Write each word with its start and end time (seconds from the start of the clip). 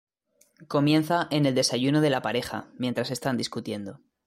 Comienza 0.67 1.27
en 1.29 1.45
el 1.45 1.53
desayuno 1.53 2.01
de 2.01 2.09
la 2.09 2.23
pareja, 2.23 2.71
mientras 2.79 3.11
están 3.11 3.37
discutiendo. 3.37 3.99